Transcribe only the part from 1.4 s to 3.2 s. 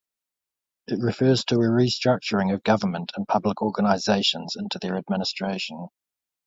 to a restructuring of government